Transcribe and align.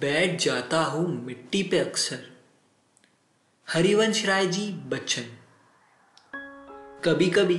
बैठ 0.00 0.38
जाता 0.40 0.82
हूँ 0.82 1.06
मिट्टी 1.26 1.62
पे 1.62 1.78
अक्सर। 1.78 2.18
हरिवंश 3.68 4.24
राय 4.26 4.46
जी 4.46 4.72
बच्चन। 4.72 5.22
कभी 7.04 7.28
कभी 7.30 7.58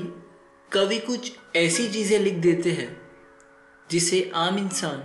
कवि 0.72 0.98
कुछ 1.00 1.32
ऐसी 1.56 1.88
चीज़ें 1.90 2.18
लिख 2.20 2.34
देते 2.34 2.72
हैं, 2.72 2.90
जिसे 3.92 4.32
आम 4.36 4.58
इंसान 4.58 5.04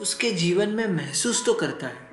उसके 0.00 0.30
जीवन 0.30 0.68
में 0.68 0.86
महसूस 0.86 1.44
तो 1.46 1.54
करता 1.54 1.86
है, 1.86 2.08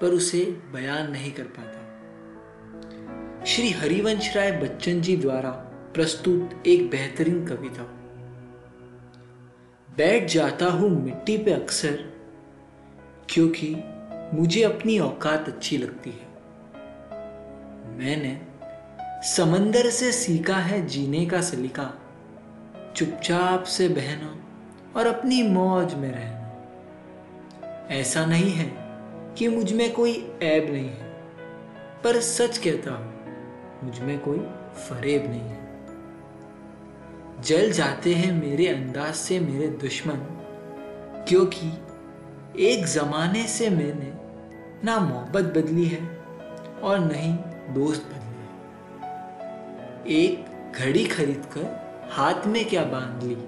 पर 0.00 0.14
उसे 0.14 0.44
बयान 0.72 1.10
नहीं 1.10 1.32
कर 1.32 1.46
पाता। 1.58 3.44
श्री 3.44 3.70
हरिवंश 3.70 4.34
राय 4.36 4.52
बच्चन 4.52 5.00
जी 5.00 5.16
द्वारा 5.16 5.50
प्रस्तुत 5.94 6.62
एक 6.66 6.90
बेहतरीन 6.90 7.46
कविता। 7.46 7.92
बैठ 9.88 10.30
जाता 10.30 10.66
हूँ 10.66 10.90
मिट्टी 11.04 11.36
पे 11.38 11.52
अक्सर 11.52 12.15
क्योंकि 13.36 13.76
मुझे 14.34 14.62
अपनी 14.62 14.98
औकात 14.98 15.48
अच्छी 15.48 15.76
लगती 15.78 16.10
है। 16.10 16.26
मैंने 17.98 18.40
समंदर 19.22 19.90
से 19.90 20.12
सीखा 20.12 20.56
है 20.56 20.86
जीने 20.86 21.26
का 21.26 21.40
सलीका, 21.40 21.94
चुपचाप 22.96 23.64
से 23.64 23.88
बहना 23.88 24.36
और 24.96 25.06
अपनी 25.06 25.42
मौज 25.42 25.94
में 25.94 26.10
रहना। 26.10 27.94
ऐसा 27.94 28.26
नहीं 28.26 28.50
है 28.50 28.70
कि 29.38 29.48
मुझमें 29.48 29.92
कोई 29.92 30.12
ऐब 30.42 30.72
नहीं 30.72 30.88
है, 30.88 31.08
पर 32.04 32.20
सच 32.20 32.58
कहता 32.58 32.90
हूँ, 32.92 33.12
मुझमें 33.84 34.18
कोई 34.18 34.38
फरेब 34.78 35.26
नहीं 35.26 35.40
है। 35.40 35.66
जल 37.42 37.70
जाते 37.70 38.14
हैं 38.14 38.32
मेरे 38.32 38.66
अंदाज 38.68 39.14
से 39.14 39.40
मेरे 39.40 39.68
दुश्मन, 39.68 40.18
क्योंकि 41.28 41.72
एक 42.58 42.86
जमाने 42.86 43.46
से 43.46 43.70
मैंने 43.70 44.12
ना 44.84 44.98
मोहब्बत 44.98 45.44
बदली 45.44 45.84
है 45.84 46.18
और 46.82 46.98
नहीं 46.98 47.34
दोस्त 47.74 48.02
बदले 48.02 48.26
एक 50.14 50.44
घड़ी 50.78 51.04
खरीद 51.04 51.46
कर 51.52 51.86
हाथ 52.12 52.46
में 52.46 52.68
क्या 52.68 52.84
बाँध 52.84 53.24
ली? 53.24 53.38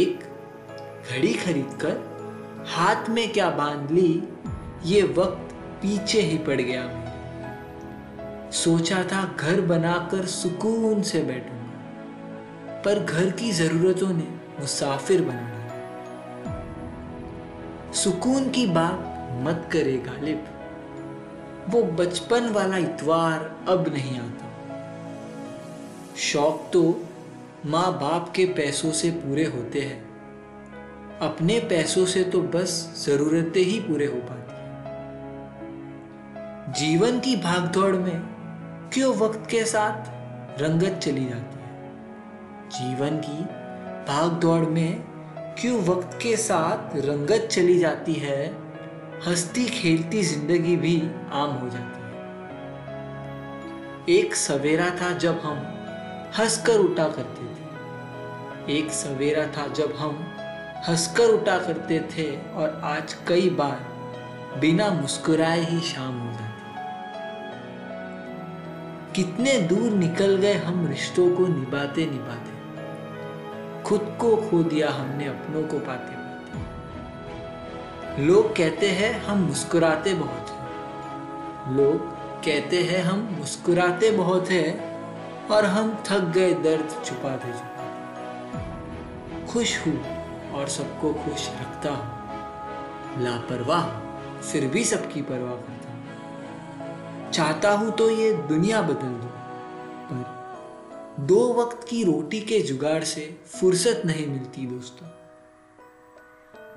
एक 0.00 0.20
घड़ी 1.10 1.34
खरीद 1.34 1.78
कर 1.84 1.96
हाथ 2.68 3.08
में 3.08 3.32
क्या 3.32 3.50
बाँध 3.50 3.90
ली? 3.90 4.28
ये 4.84 5.02
वक्त 5.02 5.54
पीछे 5.82 6.20
ही 6.20 6.38
पड़ 6.38 6.60
गया 6.60 6.98
सोचा 8.50 9.02
था 9.02 9.36
घर 9.40 9.60
बनाकर 9.60 10.26
सुकून 10.26 11.02
से 11.02 11.22
बैठूँगा, 11.22 11.72
पर 12.82 13.04
घर 13.04 13.30
की 13.30 13.52
जरूरतों 13.52 14.08
ने 14.08 14.28
मुसाफिर 14.60 15.22
बना 15.22 15.51
सुकून 17.94 18.50
की 18.50 18.66
बात 18.66 19.28
मत 19.42 19.68
करे 19.72 19.96
गालिब 19.96 20.44
वो 21.68 21.82
बचपन 21.82 22.48
वाला 22.48 22.76
इतवार 22.76 23.56
अब 23.68 23.88
नहीं 23.92 24.18
आता। 24.18 24.46
शौक 26.16 26.70
तो 26.72 27.04
माँ 27.66 27.92
बाप 27.92 28.32
के 28.36 28.44
पैसों 28.44 28.92
से 28.92 29.10
पूरे 29.10 29.44
होते 29.44 29.80
हैं। 29.80 30.00
अपने 31.18 31.58
पैसों 31.60 32.06
से 32.06 32.24
तो 32.24 32.42
बस 32.42 33.04
जरूरतें 33.06 33.60
ही 33.60 33.80
पूरे 33.80 34.06
हो 34.06 34.16
पाती 34.16 34.54
हैं। 34.54 34.72
जीवन 36.72 37.20
की 37.20 37.36
भागदौड़ 37.36 37.96
में 37.96 38.20
क्यों 38.92 39.14
वक्त 39.14 39.50
के 39.50 39.64
साथ 39.64 40.10
रंगत 40.62 40.98
चली 40.98 41.24
जाती 41.24 41.62
है? 41.62 41.92
जीवन 42.68 43.16
की 43.16 43.44
भागदौड़ 44.12 44.64
में 44.64 45.11
क्यों 45.58 45.78
वक्त 45.84 46.18
के 46.22 46.36
साथ 46.36 46.96
रंगत 46.96 47.48
चली 47.50 47.78
जाती 47.78 48.12
है, 48.14 48.46
हंसती 49.26 49.64
खेलती 49.70 50.22
ज़िंदगी 50.22 50.76
भी 50.76 50.96
आम 51.32 51.50
हो 51.50 51.68
जाती 51.68 52.00
है। 52.00 52.10
एक 54.08 54.34
सवेरा 54.34 54.88
था 55.00 55.10
जब 55.18 55.40
हम 55.40 55.58
हंसकर 56.38 56.78
उठा 56.78 57.08
करते 57.08 57.44
थे। 57.46 58.76
एक 58.76 58.90
सवेरा 58.92 59.46
था 59.46 59.66
जब 59.72 59.92
हम 59.96 60.14
हंसकर 60.88 61.28
उठा 61.30 61.58
करते 61.58 61.98
थे 62.16 62.26
और 62.52 62.80
आज 62.84 63.14
कई 63.28 63.50
बार 63.50 64.58
बिना 64.60 64.88
मुस्कुराए 64.90 65.60
ही 65.60 65.80
शाम 65.80 66.18
हो 66.20 66.32
जाती 66.32 66.50
कितने 69.14 69.58
दूर 69.68 69.90
निकल 69.90 70.36
गए 70.36 70.54
हम 70.64 70.86
रिश्तों 70.86 71.28
को 71.36 71.46
निभाते 71.46 72.06
निभाते 72.06 72.51
खुद 73.92 74.16
को 74.20 74.36
खो 74.36 74.62
दिया 74.62 74.90
हमने 74.90 75.26
अपनों 75.26 75.62
को 75.62 75.78
पाते 75.78 76.14
पाते। 76.14 78.22
लोग 78.22 78.56
कहते 78.56 78.90
हैं, 78.90 79.24
हम 79.24 79.38
मुस्कुराते 79.38 80.14
बहुत 80.14 80.50
हैं। 80.50 81.76
लोग 81.76 81.96
कहते 82.44 82.82
हैं, 82.82 83.02
हम 83.02 83.36
मुस्कुराते 83.38 84.10
बहुत 84.10 84.50
हैं 84.50 85.48
और 85.48 85.64
हम 85.64 86.02
थक 86.06 86.14
गए, 86.14 86.54
दर्द 86.54 87.04
छुपाते 87.04 87.52
छुपाते 87.52 89.46
खुश 89.46 89.86
हूँ 89.86 90.04
और 90.52 90.68
सबको 90.68 91.14
खुश 91.14 91.50
रखता 91.60 91.90
हूँ। 91.90 93.22
लापरवाह, 93.22 93.86
फिर 94.40 94.66
भी 94.66 94.84
सबकी 94.84 95.22
परवाह 95.22 95.52
करता 95.52 97.30
चाहता 97.30 97.70
हूँ 97.70 97.90
तो 97.90 98.10
ये 98.10 98.32
दुनिया 98.32 98.82
बदल 98.82 98.94
दो। 98.94 99.31
दो 101.20 101.52
वक्त 101.52 101.88
की 101.88 102.04
रोटी 102.04 102.40
के 102.40 102.60
जुगाड़ 102.60 103.04
से 103.04 103.40
फुर्सत 103.46 104.02
नहीं 104.06 104.26
मिलती 104.26 104.66
दोस्तों। 104.66 105.06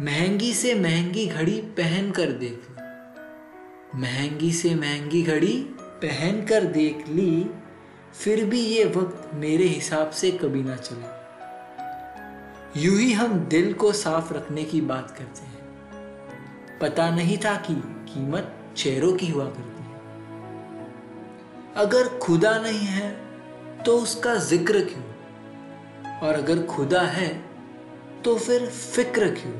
महँगी 0.05 0.53
से 0.53 0.75
महँगी 0.75 1.27
घड़ी 1.27 1.61
पहन 1.61 2.11
कर 2.11 2.31
देख 2.31 2.67
ली। 2.69 2.75
महँगी 3.99 4.53
से 4.53 4.75
महँगी 4.75 5.23
घड़ी 5.23 5.65
पहन 5.79 6.45
कर 6.45 6.63
देख 6.63 7.07
ली, 7.09 7.49
फिर 8.23 8.45
भी 8.45 8.59
ये 8.59 8.85
वक्त 8.85 9.31
मेरे 9.33 9.63
हिसाब 9.63 10.09
से 10.09 10.31
कभी 10.31 10.63
ना 10.63 10.75
चले। 10.75 11.15
यूँ 12.81 12.99
ही 12.99 13.13
हम 13.13 13.39
दिल 13.39 13.73
को 13.73 13.91
साफ़ 13.91 14.33
रखने 14.33 14.63
की 14.63 14.81
बात 14.81 15.11
करते 15.11 15.45
हैं। 15.45 15.55
पता 16.81 17.09
नहीं 17.09 17.37
था 17.37 17.55
कि 17.55 17.75
कीमत 17.85 18.73
चेहरों 18.77 19.13
की 19.13 19.27
हुआ 19.27 19.45
करती 19.45 19.83
है। 19.83 19.95
अगर 21.75 22.17
खुदा 22.17 22.57
नहीं 22.57 22.79
है 22.79 23.24
तो 23.85 23.97
उसका 23.97 24.35
ज़िक्र 24.35 24.79
क्यों? 24.81 26.19
और 26.19 26.33
अगर 26.33 26.61
खुदा 26.65 27.01
है 27.01 27.27
तो 28.23 28.35
फिर 28.35 28.65
फ़िक्र 28.65 29.27
क्यों? 29.31 29.53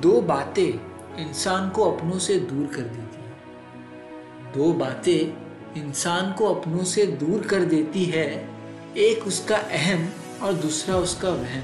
दो 0.00 0.20
बातें 0.20 1.22
इंसान 1.22 1.70
को 1.70 1.90
अपनों 1.90 2.18
से 2.18 2.36
दूर 2.40 2.66
कर 2.66 2.82
देती 2.82 3.22
है। 3.22 4.52
दो 4.52 4.72
बातें 4.72 5.80
इंसान 5.80 6.32
को 6.32 6.54
अपनों 6.54 6.84
से 6.84 7.06
दूर 7.06 7.46
कर 7.46 7.64
देती 7.64 8.04
है, 8.04 8.26
एक 8.96 9.26
उसका 9.26 9.56
अहम 9.56 10.08
और 10.42 10.52
दूसरा 10.52 10.96
उसका 10.96 11.30
वहम। 11.30 11.62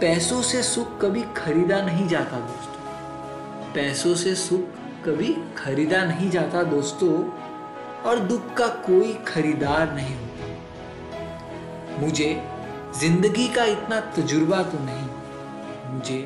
पैसों 0.00 0.42
से 0.42 0.62
सुख 0.62 1.00
कभी 1.00 1.22
खरीदा 1.36 1.80
नहीं 1.82 2.08
जाता 2.08 2.40
दोस्तों। 2.40 3.72
पैसों 3.74 4.14
से 4.14 4.34
सुख 4.34 4.64
कभी 5.04 5.34
खरीदा 5.56 6.04
नहीं 6.04 6.30
जाता 6.30 6.62
दोस्तों 6.62 7.12
और 8.06 8.18
दुख 8.20 8.54
का 8.54 8.66
कोई 8.86 9.12
खरीदार 9.26 9.94
नहीं 9.94 10.14
होता। 10.14 12.00
मुझे 12.00 12.30
ज़िंदगी 13.00 13.48
का 13.48 13.64
इतना 13.66 14.00
तजुर्बा 14.16 14.62
तो 14.62 14.78
नहीं, 14.80 15.08
मुझे 15.90 16.20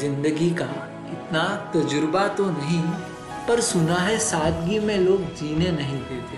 ज़िंदगी 0.00 0.50
का 0.52 0.68
इतना 1.12 1.44
तजुर्बा 1.74 2.26
तो 2.30 2.50
नहीं, 2.50 2.82
पर 3.48 3.60
सुना 3.62 3.96
है 3.96 4.18
सादगी 4.20 4.78
में 4.78 4.98
लोग 4.98 5.24
जीने 5.34 5.70
नहीं 5.70 6.00
देते। 6.00 6.36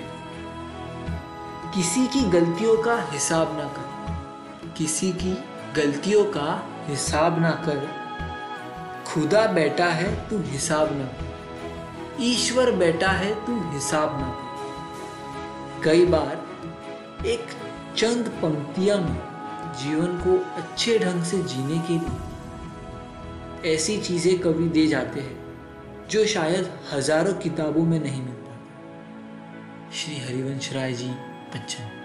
किसी 1.74 2.06
की 2.06 2.20
गलतियों 2.30 2.76
का 2.82 2.96
हिसाब 3.10 3.56
ना 3.58 3.64
कर, 3.76 4.72
किसी 4.76 5.12
की 5.14 5.32
गलतियों 5.76 6.24
का 6.32 6.48
हिसाब 6.88 7.38
ना 7.40 7.50
कर, 7.66 7.86
खुदा 9.06 9.46
बैठा 9.52 9.86
है 9.92 10.14
तू 10.28 10.38
हिसाब 10.42 10.92
ना 10.92 11.04
कर। 11.04 11.33
ईश्वर 12.20 12.70
बैठा 12.70 13.10
है, 13.10 13.34
तू 13.46 13.60
हिसाब 13.70 14.18
ना 14.20 15.80
कई 15.84 16.04
बार 16.06 17.26
एक 17.26 17.46
चंद 17.96 18.28
पंक्तियाँ 18.42 18.98
में 18.98 19.18
जीवन 19.74 20.18
को 20.18 20.36
अच्छे 20.56 20.98
ढंग 20.98 21.22
से 21.22 21.42
जीने 21.42 21.78
के 21.88 21.98
लिए 21.98 23.74
ऐसी 23.74 23.96
चीज़ें 24.00 24.38
कवि 24.38 24.68
दे 24.68 24.86
जाते 24.86 25.20
हैं, 25.20 25.36
जो 26.10 26.24
शायद 26.26 26.70
हज़ारों 26.92 27.34
किताबों 27.34 27.84
में 27.84 27.98
नहीं 28.00 28.22
मिल 28.22 28.34
पाता। 28.34 29.90
श्री 29.92 30.18
हरिवंश 30.18 30.72
राय 30.72 30.92
जी, 30.92 31.10
बच्चन। 31.54 32.03